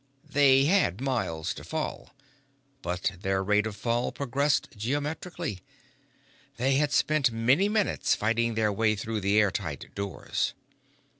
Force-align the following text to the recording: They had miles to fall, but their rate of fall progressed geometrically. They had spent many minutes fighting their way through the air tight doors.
They 0.27 0.65
had 0.65 0.99
miles 0.99 1.53
to 1.53 1.63
fall, 1.63 2.15
but 2.81 3.11
their 3.21 3.43
rate 3.43 3.67
of 3.67 3.75
fall 3.75 4.11
progressed 4.11 4.69
geometrically. 4.75 5.59
They 6.57 6.77
had 6.77 6.91
spent 6.91 7.31
many 7.31 7.69
minutes 7.69 8.15
fighting 8.15 8.55
their 8.55 8.73
way 8.73 8.95
through 8.95 9.21
the 9.21 9.37
air 9.39 9.51
tight 9.51 9.93
doors. 9.93 10.55